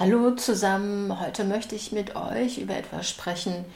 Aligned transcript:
Hallo 0.00 0.30
zusammen, 0.30 1.20
heute 1.20 1.44
möchte 1.44 1.74
ich 1.74 1.92
mit 1.92 2.16
euch 2.16 2.56
über 2.56 2.74
etwas 2.74 3.06
sprechen, 3.06 3.66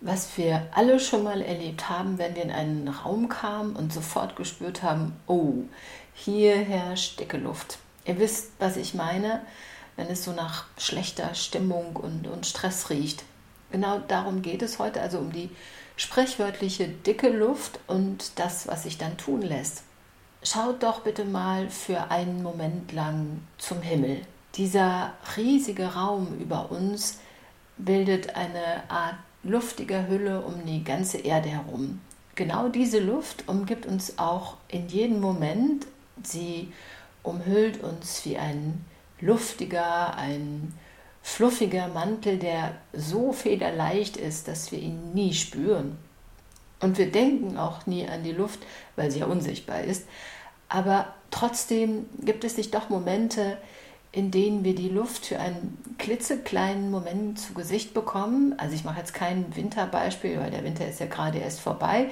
was 0.00 0.38
wir 0.38 0.68
alle 0.72 1.00
schon 1.00 1.24
mal 1.24 1.40
erlebt 1.42 1.88
haben, 1.88 2.16
wenn 2.16 2.36
wir 2.36 2.44
in 2.44 2.52
einen 2.52 2.86
Raum 2.86 3.28
kamen 3.28 3.74
und 3.74 3.92
sofort 3.92 4.36
gespürt 4.36 4.84
haben, 4.84 5.16
oh, 5.26 5.64
hier 6.14 6.54
herrscht 6.54 7.18
dicke 7.18 7.38
Luft. 7.38 7.78
Ihr 8.04 8.20
wisst, 8.20 8.52
was 8.60 8.76
ich 8.76 8.94
meine, 8.94 9.44
wenn 9.96 10.06
es 10.06 10.22
so 10.22 10.30
nach 10.30 10.66
schlechter 10.78 11.34
Stimmung 11.34 11.96
und, 11.96 12.28
und 12.28 12.46
Stress 12.46 12.88
riecht. 12.88 13.24
Genau 13.72 13.98
darum 13.98 14.42
geht 14.42 14.62
es 14.62 14.78
heute, 14.78 15.00
also 15.00 15.18
um 15.18 15.32
die 15.32 15.50
sprichwörtliche 15.96 16.86
dicke 16.86 17.30
Luft 17.30 17.80
und 17.88 18.38
das, 18.38 18.68
was 18.68 18.84
sich 18.84 18.96
dann 18.96 19.16
tun 19.16 19.42
lässt. 19.42 19.82
Schaut 20.44 20.84
doch 20.84 21.00
bitte 21.00 21.24
mal 21.24 21.68
für 21.68 22.12
einen 22.12 22.44
Moment 22.44 22.92
lang 22.92 23.40
zum 23.58 23.82
Himmel. 23.82 24.24
Dieser 24.56 25.14
riesige 25.36 25.94
Raum 25.94 26.38
über 26.38 26.70
uns 26.70 27.18
bildet 27.76 28.36
eine 28.36 28.88
Art 28.88 29.16
luftiger 29.42 30.06
Hülle 30.06 30.42
um 30.42 30.64
die 30.64 30.84
ganze 30.84 31.18
Erde 31.18 31.48
herum. 31.48 32.00
Genau 32.36 32.68
diese 32.68 33.00
Luft 33.00 33.48
umgibt 33.48 33.86
uns 33.86 34.18
auch 34.18 34.56
in 34.68 34.88
jedem 34.88 35.20
Moment. 35.20 35.86
Sie 36.22 36.72
umhüllt 37.22 37.82
uns 37.82 38.24
wie 38.24 38.36
ein 38.36 38.84
luftiger, 39.20 40.16
ein 40.16 40.72
fluffiger 41.22 41.88
Mantel, 41.88 42.38
der 42.38 42.76
so 42.92 43.32
federleicht 43.32 44.16
ist, 44.16 44.46
dass 44.46 44.70
wir 44.70 44.78
ihn 44.78 45.14
nie 45.14 45.32
spüren. 45.32 45.96
Und 46.80 46.98
wir 46.98 47.10
denken 47.10 47.56
auch 47.56 47.86
nie 47.86 48.06
an 48.06 48.22
die 48.22 48.32
Luft, 48.32 48.60
weil 48.94 49.10
sie 49.10 49.20
ja 49.20 49.26
unsichtbar 49.26 49.82
ist. 49.82 50.06
Aber 50.68 51.14
trotzdem 51.30 52.06
gibt 52.20 52.44
es 52.44 52.56
nicht 52.56 52.74
doch 52.74 52.88
Momente, 52.88 53.58
in 54.14 54.30
denen 54.30 54.62
wir 54.62 54.76
die 54.76 54.88
Luft 54.88 55.26
für 55.26 55.40
einen 55.40 55.76
klitzekleinen 55.98 56.88
Moment 56.88 57.40
zu 57.40 57.52
Gesicht 57.52 57.94
bekommen. 57.94 58.54
Also 58.58 58.76
ich 58.76 58.84
mache 58.84 59.00
jetzt 59.00 59.12
kein 59.12 59.56
Winterbeispiel, 59.56 60.38
weil 60.38 60.52
der 60.52 60.62
Winter 60.62 60.86
ist 60.86 61.00
ja 61.00 61.06
gerade 61.06 61.38
erst 61.38 61.58
vorbei. 61.58 62.10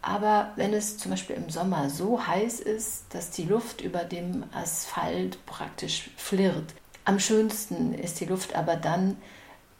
Aber 0.00 0.52
wenn 0.54 0.72
es 0.72 0.96
zum 0.96 1.10
Beispiel 1.10 1.34
im 1.34 1.50
Sommer 1.50 1.90
so 1.90 2.24
heiß 2.24 2.60
ist, 2.60 3.06
dass 3.10 3.32
die 3.32 3.42
Luft 3.42 3.80
über 3.80 4.04
dem 4.04 4.44
Asphalt 4.52 5.44
praktisch 5.44 6.10
flirrt. 6.16 6.72
Am 7.04 7.18
schönsten 7.18 7.94
ist 7.94 8.20
die 8.20 8.26
Luft 8.26 8.54
aber 8.54 8.76
dann, 8.76 9.16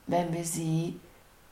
wenn 0.08 0.32
wir 0.32 0.44
sie 0.44 0.98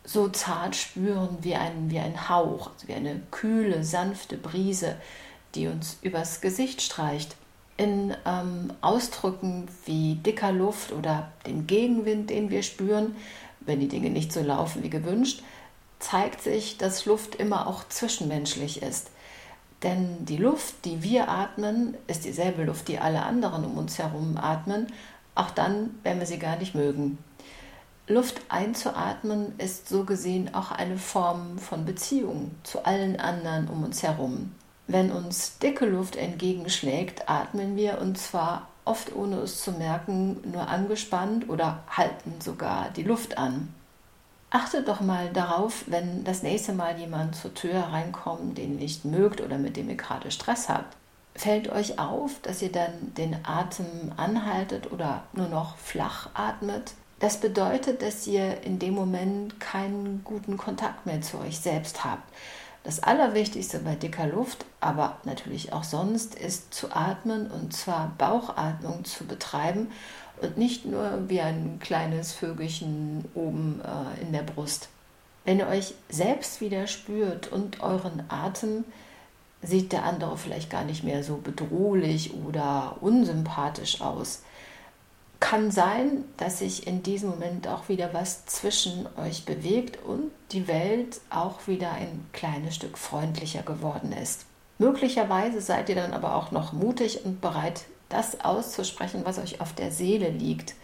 so 0.02 0.28
zart 0.28 0.74
spüren 0.74 1.38
wie 1.42 1.54
ein, 1.54 1.92
wie 1.92 2.00
ein 2.00 2.28
Hauch, 2.28 2.72
also 2.72 2.88
wie 2.88 2.94
eine 2.94 3.22
kühle, 3.30 3.84
sanfte 3.84 4.36
Brise, 4.36 4.96
die 5.54 5.68
uns 5.68 5.96
übers 6.02 6.40
Gesicht 6.40 6.82
streicht 6.82 7.36
in 7.78 8.14
ähm, 8.26 8.72
Ausdrücken 8.82 9.68
wie 9.86 10.16
dicker 10.16 10.52
Luft 10.52 10.92
oder 10.92 11.32
dem 11.46 11.66
Gegenwind, 11.66 12.28
den 12.28 12.50
wir 12.50 12.62
spüren, 12.62 13.16
wenn 13.60 13.80
die 13.80 13.88
Dinge 13.88 14.10
nicht 14.10 14.32
so 14.32 14.42
laufen 14.42 14.82
wie 14.82 14.90
gewünscht, 14.90 15.42
zeigt 16.00 16.42
sich, 16.42 16.76
dass 16.76 17.06
Luft 17.06 17.36
immer 17.36 17.66
auch 17.66 17.88
zwischenmenschlich 17.88 18.82
ist. 18.82 19.10
Denn 19.82 20.24
die 20.24 20.36
Luft, 20.36 20.84
die 20.84 21.02
wir 21.02 21.28
atmen, 21.28 21.96
ist 22.08 22.24
dieselbe 22.24 22.64
Luft, 22.64 22.88
die 22.88 22.98
alle 22.98 23.22
anderen 23.22 23.64
um 23.64 23.78
uns 23.78 23.98
herum 23.98 24.36
atmen, 24.36 24.88
auch 25.36 25.50
dann, 25.50 25.94
wenn 26.02 26.18
wir 26.18 26.26
sie 26.26 26.38
gar 26.38 26.56
nicht 26.56 26.74
mögen. 26.74 27.18
Luft 28.08 28.40
einzuatmen 28.48 29.56
ist 29.58 29.88
so 29.88 30.04
gesehen 30.04 30.52
auch 30.54 30.72
eine 30.72 30.96
Form 30.96 31.58
von 31.58 31.84
Beziehung 31.84 32.50
zu 32.64 32.84
allen 32.84 33.20
anderen 33.20 33.68
um 33.68 33.84
uns 33.84 34.02
herum. 34.02 34.52
Wenn 34.88 35.12
uns 35.12 35.58
dicke 35.58 35.84
Luft 35.84 36.16
entgegenschlägt, 36.16 37.28
atmen 37.28 37.76
wir 37.76 38.00
und 38.00 38.16
zwar 38.18 38.68
oft 38.86 39.14
ohne 39.14 39.36
es 39.40 39.62
zu 39.62 39.72
merken, 39.72 40.38
nur 40.50 40.66
angespannt 40.66 41.50
oder 41.50 41.82
halten 41.90 42.40
sogar 42.40 42.88
die 42.96 43.02
Luft 43.02 43.36
an. 43.36 43.72
Achtet 44.48 44.88
doch 44.88 45.02
mal 45.02 45.28
darauf, 45.30 45.84
wenn 45.88 46.24
das 46.24 46.42
nächste 46.42 46.72
Mal 46.72 46.98
jemand 46.98 47.36
zur 47.36 47.52
Tür 47.52 47.80
reinkommt, 47.80 48.56
den 48.56 48.72
ihr 48.72 48.78
nicht 48.78 49.04
mögt 49.04 49.42
oder 49.42 49.58
mit 49.58 49.76
dem 49.76 49.90
ihr 49.90 49.96
gerade 49.96 50.30
Stress 50.30 50.70
habt. 50.70 50.96
Fällt 51.34 51.70
euch 51.70 51.98
auf, 51.98 52.40
dass 52.40 52.62
ihr 52.62 52.72
dann 52.72 53.12
den 53.14 53.36
Atem 53.44 54.12
anhaltet 54.16 54.90
oder 54.90 55.24
nur 55.34 55.48
noch 55.48 55.76
flach 55.76 56.30
atmet? 56.32 56.94
Das 57.20 57.40
bedeutet, 57.40 58.00
dass 58.00 58.26
ihr 58.26 58.62
in 58.62 58.78
dem 58.78 58.94
Moment 58.94 59.60
keinen 59.60 60.22
guten 60.24 60.56
Kontakt 60.56 61.04
mehr 61.04 61.20
zu 61.20 61.38
euch 61.40 61.58
selbst 61.58 62.04
habt. 62.04 62.32
Das 62.88 63.02
Allerwichtigste 63.02 63.80
bei 63.80 63.96
dicker 63.96 64.26
Luft, 64.26 64.64
aber 64.80 65.18
natürlich 65.24 65.74
auch 65.74 65.84
sonst, 65.84 66.34
ist 66.34 66.72
zu 66.72 66.90
atmen 66.90 67.50
und 67.50 67.74
zwar 67.74 68.14
Bauchatmung 68.16 69.04
zu 69.04 69.26
betreiben 69.26 69.88
und 70.40 70.56
nicht 70.56 70.86
nur 70.86 71.28
wie 71.28 71.42
ein 71.42 71.80
kleines 71.80 72.32
Vögelchen 72.32 73.26
oben 73.34 73.82
äh, 73.84 74.22
in 74.22 74.32
der 74.32 74.40
Brust. 74.40 74.88
Wenn 75.44 75.58
ihr 75.58 75.66
euch 75.66 75.96
selbst 76.08 76.62
wieder 76.62 76.86
spürt 76.86 77.52
und 77.52 77.82
euren 77.82 78.22
Atem, 78.30 78.84
sieht 79.60 79.92
der 79.92 80.04
andere 80.04 80.38
vielleicht 80.38 80.70
gar 80.70 80.84
nicht 80.84 81.04
mehr 81.04 81.22
so 81.22 81.36
bedrohlich 81.36 82.32
oder 82.46 82.96
unsympathisch 83.02 84.00
aus 84.00 84.40
kann 85.40 85.70
sein, 85.70 86.24
dass 86.36 86.58
sich 86.58 86.86
in 86.86 87.02
diesem 87.02 87.30
Moment 87.30 87.68
auch 87.68 87.88
wieder 87.88 88.12
was 88.12 88.44
zwischen 88.46 89.06
euch 89.16 89.44
bewegt 89.44 90.02
und 90.04 90.30
die 90.52 90.66
Welt 90.66 91.20
auch 91.30 91.66
wieder 91.66 91.92
ein 91.92 92.26
kleines 92.32 92.74
Stück 92.74 92.98
freundlicher 92.98 93.62
geworden 93.62 94.12
ist. 94.12 94.46
Möglicherweise 94.78 95.60
seid 95.60 95.88
ihr 95.88 95.94
dann 95.94 96.12
aber 96.12 96.34
auch 96.34 96.50
noch 96.50 96.72
mutig 96.72 97.24
und 97.24 97.40
bereit, 97.40 97.84
das 98.08 98.40
auszusprechen, 98.40 99.22
was 99.24 99.38
euch 99.38 99.60
auf 99.60 99.72
der 99.74 99.90
Seele 99.90 100.30
liegt. 100.30 100.74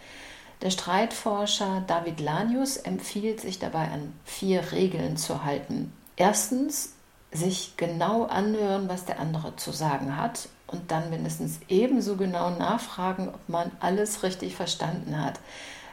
Der 0.63 0.71
Streitforscher 0.71 1.83
David 1.87 2.21
Lanius 2.21 2.77
empfiehlt 2.77 3.41
sich 3.41 3.59
dabei 3.59 3.89
an 3.89 4.13
vier 4.25 4.73
Regeln 4.73 5.17
zu 5.17 5.45
halten. 5.45 5.93
Erstens, 6.17 6.95
sich 7.35 7.77
genau 7.77 8.25
anhören, 8.25 8.89
was 8.89 9.05
der 9.05 9.19
andere 9.19 9.57
zu 9.57 9.73
sagen 9.73 10.17
hat 10.17 10.49
und 10.67 10.91
dann 10.91 11.11
mindestens 11.11 11.61
ebenso 11.69 12.17
genau 12.17 12.51
nachfragen, 12.51 13.29
ob 13.29 13.49
man 13.49 13.71
alles 13.81 14.23
richtig 14.23 14.57
verstanden 14.57 15.21
hat. 15.21 15.41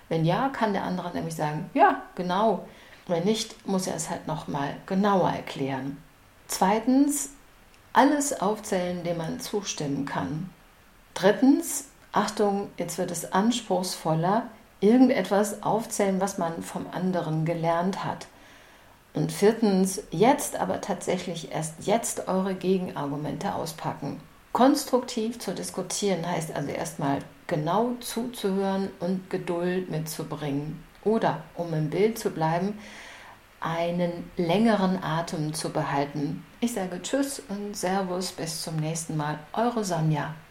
Wenn 0.07 0.24
ja, 0.24 0.50
kann 0.50 0.74
der 0.74 0.84
andere 0.84 1.12
nämlich 1.13 1.35
sagen, 1.35 1.69
ja, 1.74 2.02
genau. 2.16 2.68
Wenn 3.07 3.24
nicht, 3.24 3.68
muss 3.68 3.88
er 3.88 3.96
es 3.96 4.09
halt 4.09 4.28
nochmal 4.28 4.75
genauer 4.85 5.29
erklären. 5.29 5.97
Zweitens, 6.47 7.29
alles 7.94 8.40
aufzählen, 8.40 9.03
dem 9.03 9.18
man 9.18 9.40
zustimmen 9.40 10.06
kann. 10.06 10.50
Drittens, 11.13 11.85
Achtung, 12.12 12.69
jetzt 12.78 12.97
wird 12.97 13.12
es 13.12 13.34
anspruchsvoller, 13.34 14.44
irgendetwas 14.79 15.63
aufzählen, 15.63 16.22
was 16.22 16.38
man 16.38 16.62
vom 16.62 16.85
anderen 16.91 17.46
gelernt 17.46 18.03
hat. 18.03 18.28
Und 19.13 19.31
viertens, 19.31 20.03
jetzt 20.11 20.55
aber 20.55 20.79
tatsächlich 20.79 21.51
erst 21.51 21.85
jetzt 21.85 22.27
eure 22.27 22.55
Gegenargumente 22.55 23.53
auspacken. 23.53 24.22
Konstruktiv 24.53 25.39
zu 25.39 25.53
diskutieren 25.53 26.29
heißt 26.29 26.55
also 26.55 26.69
erstmal 26.69 27.19
genau 27.47 27.91
zuzuhören 27.99 28.89
und 28.99 29.29
Geduld 29.29 29.89
mitzubringen. 29.89 30.83
Oder, 31.03 31.44
um 31.55 31.73
im 31.73 31.89
Bild 31.89 32.17
zu 32.17 32.29
bleiben, 32.29 32.77
einen 33.59 34.29
längeren 34.38 35.01
Atem 35.03 35.53
zu 35.53 35.69
behalten. 35.69 36.43
Ich 36.59 36.73
sage 36.73 37.01
Tschüss 37.01 37.41
und 37.47 37.75
Servus, 37.75 38.31
bis 38.31 38.61
zum 38.61 38.78
nächsten 38.78 39.17
Mal. 39.17 39.39
Eure 39.53 39.83
Sonja. 39.83 40.33